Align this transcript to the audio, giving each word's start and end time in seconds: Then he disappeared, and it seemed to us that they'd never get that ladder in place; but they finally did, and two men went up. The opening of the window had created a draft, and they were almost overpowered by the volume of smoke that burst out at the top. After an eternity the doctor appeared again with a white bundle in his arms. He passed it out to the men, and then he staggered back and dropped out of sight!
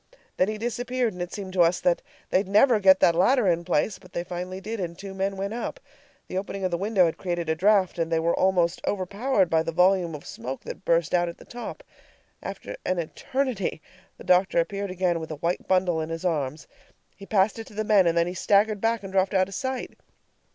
Then 0.37 0.47
he 0.47 0.57
disappeared, 0.57 1.13
and 1.13 1.21
it 1.21 1.31
seemed 1.31 1.53
to 1.53 1.61
us 1.61 1.79
that 1.79 2.01
they'd 2.31 2.47
never 2.47 2.79
get 2.79 2.99
that 3.01 3.13
ladder 3.13 3.45
in 3.47 3.63
place; 3.63 3.99
but 3.99 4.13
they 4.13 4.23
finally 4.23 4.59
did, 4.59 4.79
and 4.79 4.97
two 4.97 5.13
men 5.13 5.37
went 5.37 5.53
up. 5.53 5.79
The 6.27 6.39
opening 6.39 6.63
of 6.63 6.71
the 6.71 6.77
window 6.79 7.05
had 7.05 7.19
created 7.19 7.49
a 7.49 7.55
draft, 7.55 7.99
and 7.99 8.11
they 8.11 8.17
were 8.19 8.33
almost 8.33 8.81
overpowered 8.87 9.47
by 9.47 9.61
the 9.61 9.71
volume 9.71 10.15
of 10.15 10.25
smoke 10.25 10.61
that 10.61 10.85
burst 10.85 11.13
out 11.13 11.29
at 11.29 11.37
the 11.37 11.45
top. 11.45 11.83
After 12.41 12.75
an 12.83 12.97
eternity 12.97 13.79
the 14.17 14.23
doctor 14.23 14.59
appeared 14.59 14.89
again 14.89 15.19
with 15.19 15.29
a 15.29 15.35
white 15.35 15.67
bundle 15.67 16.01
in 16.01 16.09
his 16.09 16.25
arms. 16.25 16.67
He 17.15 17.27
passed 17.27 17.59
it 17.59 17.65
out 17.67 17.67
to 17.67 17.73
the 17.75 17.83
men, 17.83 18.07
and 18.07 18.17
then 18.17 18.25
he 18.25 18.33
staggered 18.33 18.81
back 18.81 19.03
and 19.03 19.11
dropped 19.13 19.35
out 19.35 19.49
of 19.49 19.53
sight! 19.53 19.97